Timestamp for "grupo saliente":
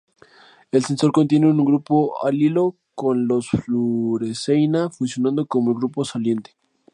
5.77-6.57